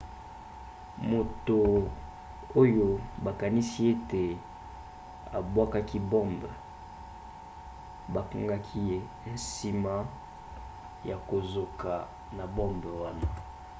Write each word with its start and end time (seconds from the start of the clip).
moto 1.09 1.57
oyo 2.61 2.87
bakanisi 3.25 3.79
ete 3.93 4.23
abwakaki 5.37 5.97
bombe 6.11 6.49
bakangaki 8.13 8.79
ye 8.89 8.97
nsima 9.33 9.93
ya 11.09 11.17
kozoka 11.29 11.91
na 12.37 12.45
bombe 12.55 12.89
wana 13.01 13.27